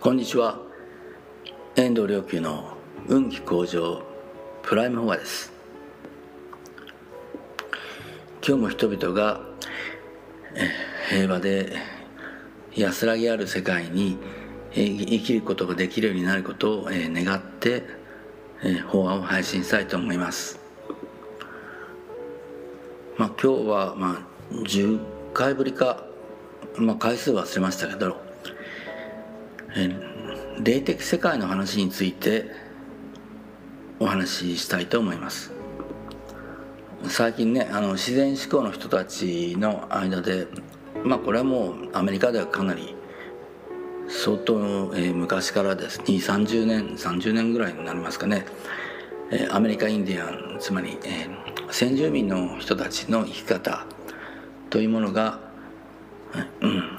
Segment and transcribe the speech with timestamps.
[0.00, 0.60] こんにちは。
[1.74, 2.76] 遠藤良久の
[3.08, 4.00] 運気向上
[4.62, 5.52] プライムフォアです。
[8.46, 9.40] 今日も人々が
[11.10, 11.72] 平和で
[12.76, 14.18] 安らぎある世界に
[14.72, 17.82] 生きることができるようになることを願って
[18.86, 20.60] 法案を配信したいと思います。
[23.16, 25.00] まあ今日はまあ10
[25.32, 26.04] 回ぶりか、
[26.76, 28.27] まあ、回数忘れましたけど
[30.60, 32.50] 霊的世界の話について
[34.00, 35.52] お話ししたいと思います。
[37.08, 40.48] 最近ねあの自然思考の人たちの間で
[41.04, 42.96] まあこれはもうアメリカではかなり
[44.08, 44.54] 相当、
[44.96, 46.00] えー、昔からです。
[46.00, 48.46] 2 3 0年30年ぐらいになりますかね、
[49.30, 53.84] えー、アメリカインディアンつまり、えー、先住民の人たちの生き方
[54.70, 55.47] というものが、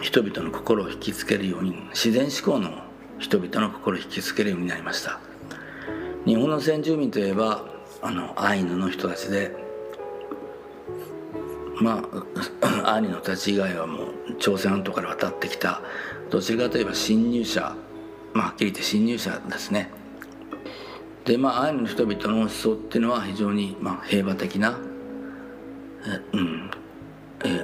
[0.00, 2.84] 人々の心を引きつけるように自然思考の
[3.18, 5.20] 人々の心を引きつけるようになりました。
[6.24, 7.64] 日本の先住民といえば
[8.02, 9.54] あのアイヌの人たちで
[11.80, 12.02] ま
[12.82, 15.82] あ アイヌの人たち以外はもう朝鮮半島から渡ってきた
[16.30, 17.74] どちらかといえば侵入者
[18.32, 19.90] まあはっきり言って侵入者ですね。
[21.24, 24.78] でまあアイヌの人々の思想っていうのは非常に、まあ、平和的な、
[26.32, 26.70] うん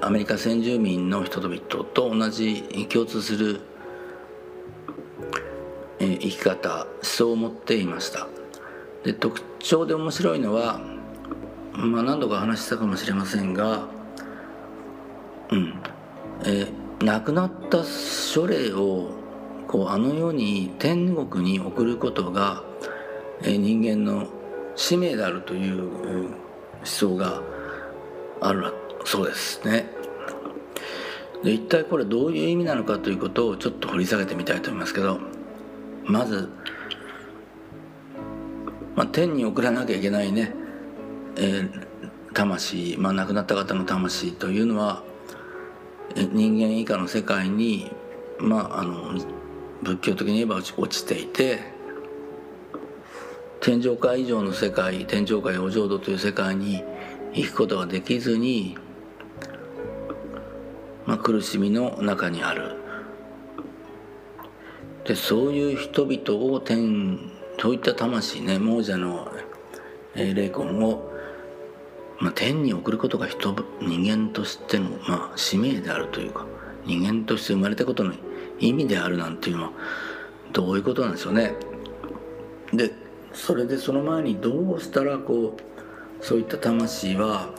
[0.00, 3.60] アメリカ先住民の人々と同じ共通する、
[5.98, 8.26] 生き方思想を持っていました。
[9.04, 10.80] で特徴で面白いのは、
[11.72, 13.86] まあ、何度か話したかもしれませんが、
[15.50, 15.74] うん。
[16.44, 16.66] え、
[17.00, 19.10] 亡くなった書霊を
[19.68, 22.64] こうあの世に天国に送ることが、
[23.42, 24.26] え、人間の
[24.74, 26.30] 使命であるという思
[26.84, 27.42] 想が
[28.40, 28.85] あるわけ。
[29.06, 29.88] そうですね。
[31.42, 35.20] で一体これどういう意味なのかということをちょっと掘り下げてみたいと思いますけど
[36.04, 36.50] まず
[38.96, 40.54] まあ、天に送らなきゃいけないね、
[41.36, 41.86] えー、
[42.32, 45.04] 魂、まあ、亡くなった方の魂というのは
[46.14, 47.90] 人間以下の世界に、
[48.38, 49.20] まあ、あの
[49.82, 51.60] 仏教的に言えば落ちていて
[53.60, 56.82] 天上界以上の世界天上界お浄土という世界に
[57.34, 58.78] 行くことができずに、
[61.06, 62.76] まあ、苦しみの中にある
[65.04, 67.30] でそういう人々を天
[67.60, 69.32] そういった魂ね亡者の、
[70.14, 71.10] 霊魂を、
[72.18, 76.46] まあ、天に送ることが人人間としての、まあ、使命であるというか
[76.84, 78.14] 人間として生まれたことの
[78.58, 79.72] 意味であるなんていうのは
[80.52, 81.54] どういうことなんでしょうね。
[82.72, 82.90] で
[83.32, 87.50] それでその前にどうしたらこうそういった魂は、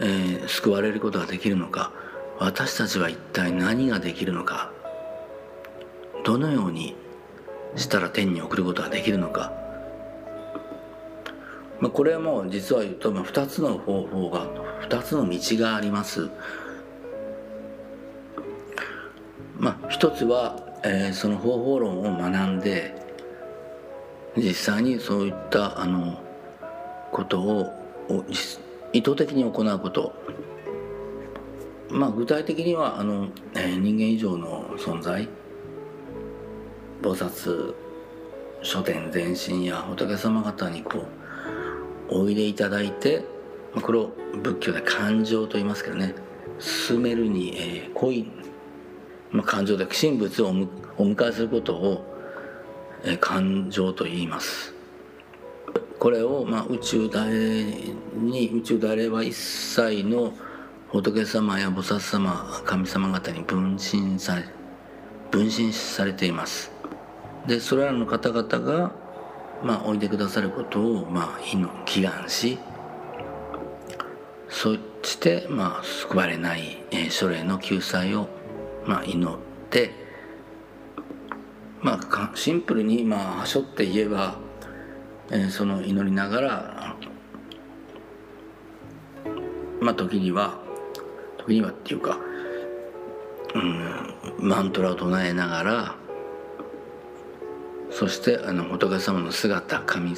[0.00, 1.92] えー、救われることができるのか
[2.42, 4.72] 私たちは一体何ができるのか
[6.24, 6.96] どのように
[7.76, 9.52] したら天に送ることができるのか、
[11.78, 14.48] まあ、これはもう実は言うと、まあ、2つの方法が
[14.88, 16.30] 2つの道があります。
[19.56, 22.92] まあ一つは、えー、その方法論を学んで
[24.36, 26.20] 実際にそういったあの
[27.12, 27.72] ことを
[28.92, 30.41] 意図的に行うこと。
[31.92, 35.28] まあ具体的にはあの、え、人間以上の存在
[37.02, 37.74] 菩薩
[38.62, 41.04] 書店前身や仏様方にこ
[42.10, 43.24] うおいでいただいて
[43.74, 46.14] これを仏教で感情と言いますけどね
[46.58, 48.30] 進めるに、えー、恋、
[49.30, 52.04] まあ、感情で神仏をお迎えすることを、
[53.04, 54.74] えー、感情と言います。
[55.98, 60.32] これを、まあ、宇宙大に宇宙大霊は一切の
[60.92, 64.44] 仏様や菩薩様神様方に分身され
[65.30, 66.70] 分身されています。
[67.46, 68.92] でそれらの方々が、
[69.64, 71.40] まあ、おいでくださることを、まあ、
[71.86, 72.58] 祈願し
[74.50, 78.28] そして、まあ、救われない、えー、書類の救済を、
[78.86, 79.38] まあ、祈っ
[79.70, 79.92] て、
[81.80, 84.36] まあ、シンプルに、まあ、はしょって言えば、
[85.30, 86.96] えー、その祈りながら、
[89.80, 90.61] まあ、時には
[91.46, 92.18] 時にはっていうか、
[93.54, 95.94] うん、マントラを唱えながら
[97.90, 100.14] そしてあの仏様の姿神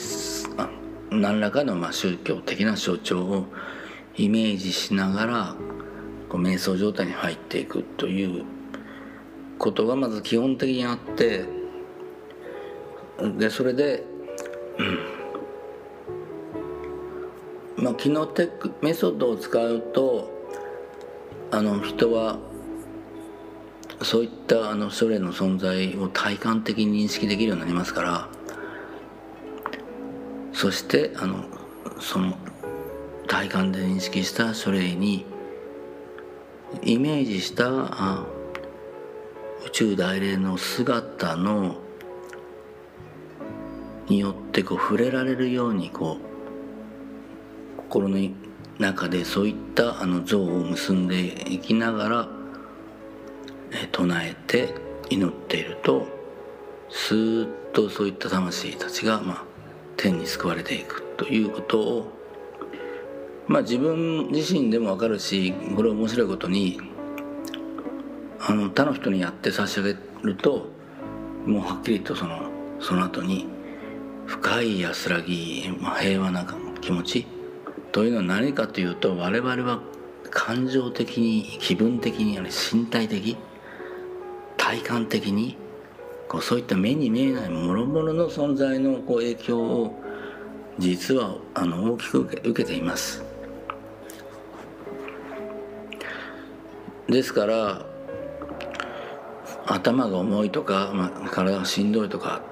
[1.11, 3.47] 何らかのまあ宗教的な象徴を
[4.17, 5.57] イメージしながら
[6.29, 8.45] こう瞑想状態に入っていくという
[9.59, 11.45] ことがまず基本的にあって
[13.39, 14.05] でそれで、
[14.79, 14.83] う
[17.81, 17.85] ん。
[17.85, 20.34] まあ、キノテックメソッドを使うと
[21.55, 22.41] あの人は
[24.03, 28.29] そういったあの書類の存在を体感的に認識できるようになりますから
[30.53, 31.45] そしてあの
[32.01, 32.37] その
[33.29, 35.25] 体感で認識した書類に
[36.83, 37.69] イメージした
[39.65, 41.77] 宇宙大霊の姿の
[44.09, 46.19] によってこう触れられるようにこ
[47.79, 48.19] う心の
[48.79, 52.29] 中でそういったあの像を結んでいきながら
[53.73, 54.75] え唱えて
[55.11, 56.07] 祈っていると
[56.89, 59.45] スーッとそういった魂たちが、まあ、
[59.97, 62.13] 天に救われていくということを、
[63.47, 66.81] まあ、自分自身でも分かるしこれ面白いことに
[68.41, 70.69] あの他の人にやって差し上げると
[71.47, 72.51] もうはっきりとその
[72.81, 73.47] その後に
[74.27, 76.47] 深い安らぎ、まあ、平和な
[76.81, 77.27] 気持ち
[77.95, 79.79] というのは何かというと我々は
[80.29, 83.37] 感情的に気分的に身体的
[84.57, 85.57] 体感的に
[86.27, 90.03] こうそういった目に見えないもろもろの存在のこう影響を
[90.77, 93.23] 実はあの大きく受け受けています。
[97.09, 97.87] ですから
[99.67, 102.43] 頭が重いとか、まあ、体がしんどいとか、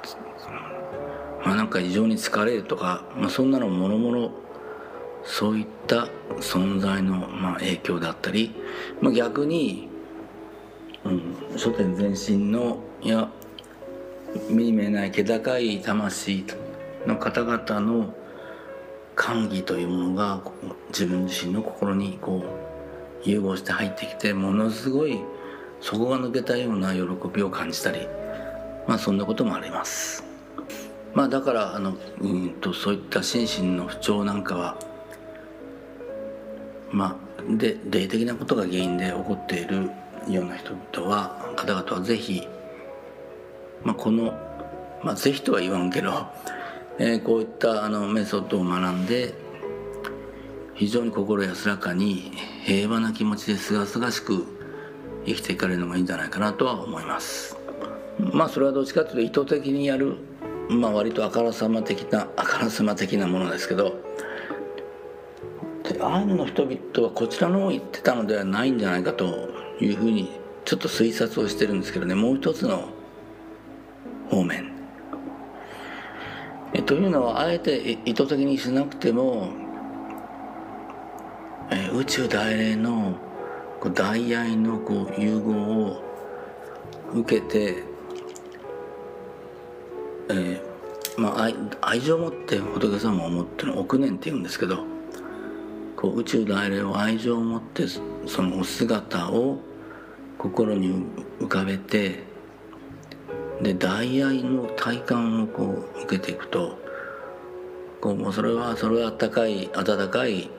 [1.44, 4.42] まあ、なんか異常に疲れるとか、まあ、そんなのもろもろ
[5.24, 6.08] そういった
[6.38, 8.54] 存在の、まあ、影響だったり、
[9.00, 9.88] まあ、逆に、
[11.04, 13.28] うん、書店全身のいや
[14.48, 16.44] 目に見えない気高い魂
[17.06, 18.14] の方々の
[19.14, 20.42] 歓喜というものが
[20.88, 22.44] 自分自身の心にこ
[23.24, 25.20] う融合して入ってきてものすごい
[25.80, 27.02] 底が抜けたような喜
[27.32, 28.06] びを感じたり
[28.86, 30.24] まあそんなこともあります。
[31.14, 34.78] まあだからあのうんとそういった心身の不調なんかは
[36.92, 39.90] まあで霊的なことが原因で起こっている
[40.28, 42.46] ような人々は方々はぜひ、
[43.82, 44.38] まあ、この
[45.02, 46.26] まあぜひとは言わんけど、
[46.98, 49.34] えー、こういったあのメソッドを学んで
[50.74, 52.32] 非常に心安らかに
[52.64, 54.46] 平和な気持ちですがすがしく
[55.26, 57.56] 生きていかれるのがいいんじゃないかなとは思います。
[58.18, 60.16] まあそれはどっちかというと意図的にやる
[60.68, 63.94] まあ割とあからさま的なあからさま的なものですけど
[66.06, 69.48] アイヌの人々はこちらの方言ってたのではないんじゃないかと
[69.80, 70.30] いうふうに
[70.64, 72.14] ちょっと推察をしてるんですけどね。
[72.14, 72.88] もう一つの
[74.30, 74.72] 方面。
[76.74, 79.50] えというのはあえて意図的にしなくても
[81.70, 83.18] え宇宙大霊の
[83.80, 86.02] こう大愛のこう融合を
[87.14, 87.82] 受けて、
[90.30, 94.91] えーまあ、愛愛情を持って仏様を思ってる億年って言うんですけど
[96.02, 97.86] こう宇宙大霊を愛情を持って
[98.26, 99.60] そのお姿を
[100.36, 101.06] 心に
[101.38, 102.24] 浮かべて
[103.62, 106.76] で大愛の体感をこう受けていくと
[108.00, 110.50] こうもうそれはそれはあったかい温かい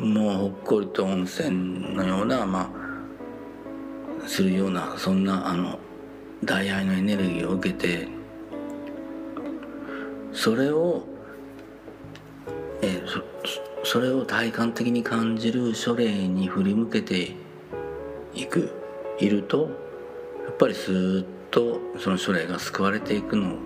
[0.00, 2.72] もうほっこりと温泉のようなま
[4.24, 5.78] あするようなそんなあの
[6.42, 8.08] 大愛のエネルギーを受けて
[10.32, 11.04] それを
[13.90, 17.32] それを体感的に感じる書霊に振り向けて
[18.32, 18.70] いく。
[19.18, 19.62] いると
[20.46, 23.56] やっぱりスーッとその書霊が救われていくの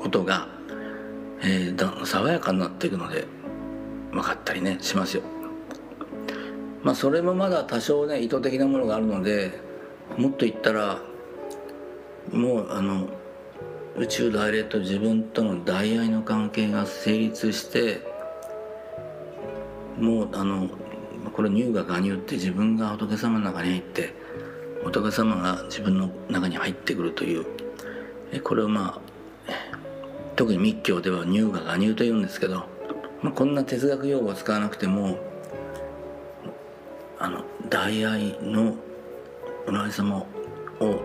[0.00, 0.48] ことが、
[1.40, 3.28] えー、爽やかになっていくので
[4.10, 5.22] 分かったりねしますよ。
[6.82, 9.52] まあそれもまだ多少ね意図的なものがあるので
[10.18, 10.98] もっと言ったら
[12.32, 13.06] もうあの
[13.96, 18.09] 宇宙大霊と自分との大愛の関係が成立して
[20.00, 20.68] もうあの
[21.32, 24.14] これ乳が我乳って自分が仏様の中に入って
[24.84, 27.46] 仏様が自分の中に入ってくるという。
[28.44, 29.00] これをま
[29.48, 29.52] あ
[30.36, 32.64] 特に密教では乳が我乳というんですけど
[33.22, 35.18] まあ、こんな哲学用語を使わなくても
[37.18, 38.74] あの大愛の
[39.66, 40.24] おら様
[40.80, 41.00] を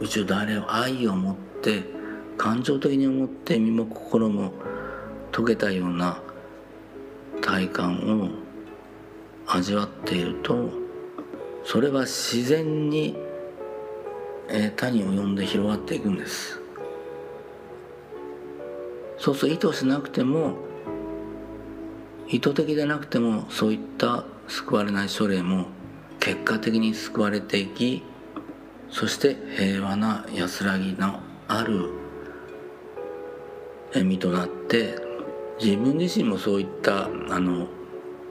[0.00, 1.82] 宇宙大霊を愛を持って
[2.36, 4.52] 感情的に思って身も心も
[5.32, 6.20] 溶けたような
[7.44, 8.30] 体感を
[9.46, 10.70] 味わっていると
[11.62, 13.14] それは自然に、
[14.48, 16.60] えー、他に及んで広がっていくんです。
[19.18, 20.56] そうすると意図しなくても
[22.28, 25.66] 意図的でなくてもそういった救われない書霊も
[26.20, 28.02] 結果的に救われていき
[28.90, 31.90] そして平和な安らぎのある
[34.04, 35.13] 身となって
[35.60, 37.08] 自分自身もそういったあ
[37.40, 37.68] の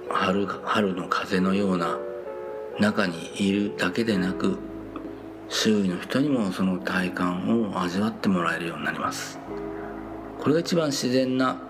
[0.09, 1.97] 春春の風のような
[2.79, 4.57] 中にいるだけでなく
[5.47, 9.39] 周囲の人にもその体感を味わってもらえるようになります。
[10.39, 11.61] これが一番自然な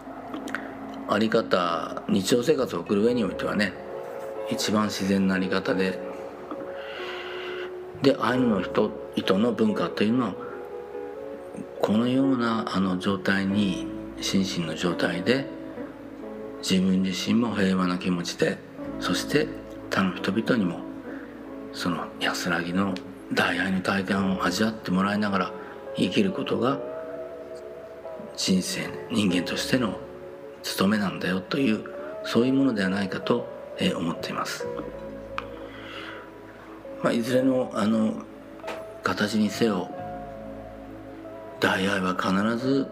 [1.08, 3.74] あり方日常生活を送る上においてはね
[4.50, 6.00] 一番自然なあり方で
[8.02, 10.36] でアイヌの人々の文化というのは
[11.82, 15.46] このようなあの状態に心身の状態で
[16.62, 18.58] 自分自身も平和な気持ちで
[19.00, 19.48] そして
[19.90, 20.80] 他の人々にも
[21.74, 22.94] その安らぎの
[23.34, 25.52] 大愛の体験を味わってもらいながら
[25.96, 26.80] 生きることが
[28.36, 30.00] 人生人間としての
[30.64, 31.84] 務めなんだよという
[32.24, 33.48] そういうものではないかと
[33.96, 34.66] 思っています。
[37.04, 38.24] まあ、いずれのあの
[39.04, 39.90] 形にせよ
[41.60, 42.88] 大愛は必ず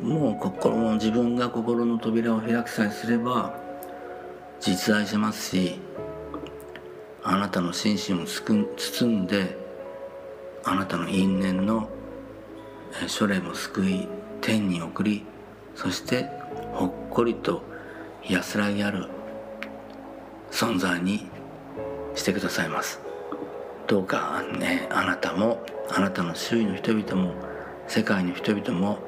[0.00, 3.58] もう心の自分が心の扉を開くさえすれば
[4.60, 5.80] 実在しますし
[7.22, 9.56] あなたの心身を包んで
[10.64, 11.88] あなたの因縁の
[13.06, 14.08] 書類も救い
[14.40, 15.24] 天に送り
[15.74, 16.28] そして
[16.72, 17.62] ほっこりと
[18.28, 19.08] 安らぎある
[20.50, 21.26] 存在に
[22.14, 23.00] してくださいます。
[23.86, 27.34] どうかねあなたもあなたの周囲の人々も
[27.86, 28.98] 世界の人々も、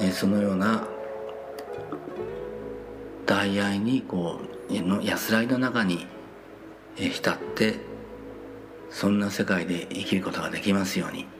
[0.00, 0.86] えそのような
[3.26, 4.40] 大愛にこ
[4.70, 6.06] うの安らいの中に、
[6.96, 7.76] 浸って
[8.90, 11.37] そんな世界で生きることができますように。